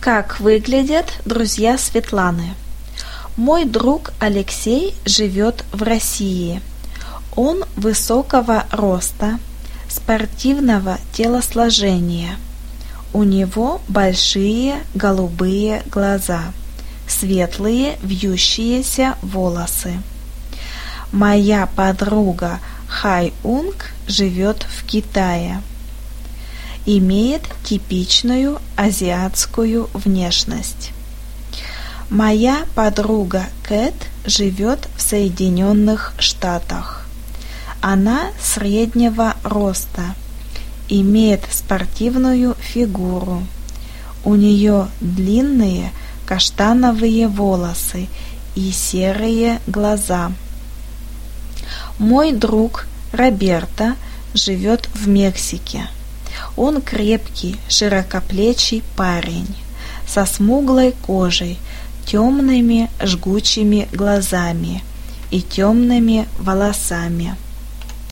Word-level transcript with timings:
Как 0.00 0.38
выглядят 0.38 1.12
друзья 1.24 1.76
Светланы? 1.76 2.54
Мой 3.36 3.64
друг 3.64 4.12
Алексей 4.20 4.94
живет 5.04 5.64
в 5.72 5.82
России. 5.82 6.62
Он 7.34 7.64
высокого 7.74 8.64
роста, 8.70 9.40
спортивного 9.88 10.98
телосложения. 11.12 12.36
У 13.12 13.24
него 13.24 13.80
большие 13.88 14.76
голубые 14.94 15.82
глаза, 15.90 16.42
светлые 17.08 17.98
вьющиеся 18.00 19.16
волосы. 19.20 20.00
Моя 21.10 21.66
подруга 21.74 22.60
Хай 22.86 23.32
Унг 23.42 23.90
живет 24.06 24.62
в 24.62 24.86
Китае. 24.86 25.60
Имеет 26.90 27.42
типичную 27.64 28.62
азиатскую 28.74 29.90
внешность. 29.92 30.92
Моя 32.08 32.64
подруга 32.74 33.44
Кэт 33.62 33.92
живет 34.24 34.88
в 34.96 35.02
Соединенных 35.02 36.14
Штатах. 36.18 37.06
Она 37.82 38.30
среднего 38.40 39.36
роста, 39.44 40.14
имеет 40.88 41.42
спортивную 41.50 42.54
фигуру. 42.58 43.42
У 44.24 44.34
нее 44.34 44.88
длинные 45.02 45.92
каштановые 46.24 47.28
волосы 47.28 48.08
и 48.54 48.72
серые 48.72 49.60
глаза. 49.66 50.32
Мой 51.98 52.32
друг 52.32 52.86
Роберто 53.12 53.94
живет 54.32 54.88
в 54.94 55.06
Мексике. 55.06 55.86
Он 56.56 56.80
крепкий, 56.80 57.56
широкоплечий 57.68 58.82
парень 58.96 59.56
со 60.06 60.24
смуглой 60.24 60.94
кожей, 61.06 61.58
темными 62.06 62.90
жгучими 63.02 63.88
глазами 63.92 64.82
и 65.30 65.42
темными 65.42 66.26
волосами. 66.38 67.36